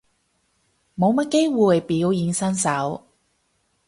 [0.97, 3.03] 冇乜機會表演身手